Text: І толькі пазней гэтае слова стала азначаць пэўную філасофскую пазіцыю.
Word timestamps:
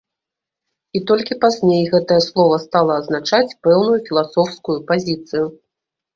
І 0.99 1.01
толькі 1.11 1.37
пазней 1.43 1.83
гэтае 1.91 2.17
слова 2.29 2.57
стала 2.65 2.97
азначаць 3.03 3.57
пэўную 3.69 3.99
філасофскую 4.09 4.77
пазіцыю. 4.91 5.45